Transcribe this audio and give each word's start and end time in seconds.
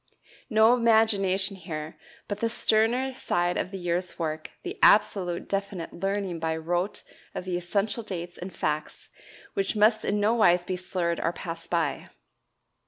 No 0.49 0.73
imagination 0.73 1.55
here, 1.55 1.95
but 2.27 2.39
the 2.39 2.49
sterner 2.49 3.13
side 3.13 3.55
of 3.55 3.69
the 3.69 3.77
year's 3.77 4.17
work 4.17 4.49
the 4.63 4.79
absolute 4.81 5.47
definite 5.47 5.93
learning 5.93 6.39
by 6.39 6.57
rote 6.57 7.03
of 7.35 7.45
the 7.45 7.55
essential 7.55 8.01
dates 8.01 8.35
and 8.39 8.51
facts 8.51 9.09
which 9.53 9.75
must 9.75 10.03
in 10.03 10.19
no 10.19 10.33
wise 10.33 10.65
be 10.65 10.75
slurred 10.75 11.19
or 11.19 11.31
passed 11.31 11.69
by. 11.69 12.09